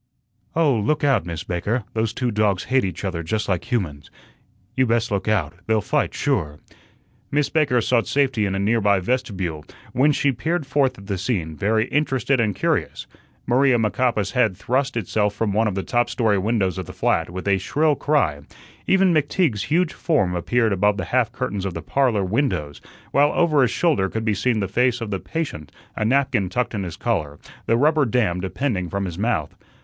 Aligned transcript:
"Oh, 0.55 0.73
look 0.79 1.03
out, 1.03 1.27
Miss 1.27 1.43
Baker. 1.43 1.83
Those 1.93 2.11
two 2.11 2.31
dogs 2.31 2.63
hate 2.63 2.83
each 2.83 3.05
other 3.05 3.21
just 3.21 3.47
like 3.47 3.71
humans. 3.71 4.09
You 4.75 4.87
best 4.87 5.11
look 5.11 5.27
out. 5.27 5.53
They'll 5.67 5.79
fight 5.79 6.15
sure." 6.15 6.57
Miss 7.29 7.49
Baker 7.49 7.79
sought 7.81 8.07
safety 8.07 8.47
in 8.47 8.55
a 8.55 8.59
nearby 8.59 8.99
vestibule, 8.99 9.63
whence 9.93 10.15
she 10.15 10.31
peered 10.31 10.65
forth 10.65 10.97
at 10.97 11.05
the 11.05 11.19
scene, 11.19 11.55
very 11.55 11.85
interested 11.89 12.39
and 12.39 12.55
curious. 12.55 13.05
Maria 13.45 13.77
Macapa's 13.77 14.31
head 14.31 14.57
thrust 14.57 14.97
itself 14.97 15.35
from 15.35 15.53
one 15.53 15.67
of 15.67 15.75
the 15.75 15.83
top 15.83 16.09
story 16.09 16.39
windows 16.39 16.79
of 16.79 16.87
the 16.87 16.93
flat, 16.93 17.29
with 17.29 17.47
a 17.47 17.59
shrill 17.59 17.93
cry. 17.93 18.39
Even 18.87 19.13
McTeague's 19.13 19.65
huge 19.65 19.93
form 19.93 20.33
appeared 20.33 20.73
above 20.73 20.97
the 20.97 21.05
half 21.13 21.31
curtains 21.31 21.63
of 21.63 21.75
the 21.75 21.81
"Parlor" 21.83 22.25
windows, 22.25 22.81
while 23.11 23.31
over 23.33 23.61
his 23.61 23.69
shoulder 23.69 24.09
could 24.09 24.25
be 24.25 24.33
seen 24.33 24.61
the 24.61 24.67
face 24.67 24.99
of 24.99 25.11
the 25.11 25.19
"patient," 25.19 25.71
a 25.95 26.03
napkin 26.03 26.49
tucked 26.49 26.73
in 26.73 26.81
his 26.81 26.97
collar, 26.97 27.37
the 27.67 27.77
rubber 27.77 28.05
dam 28.07 28.41
depending 28.41 28.89
from 28.89 29.05
his 29.05 29.19
mouth. 29.19 29.53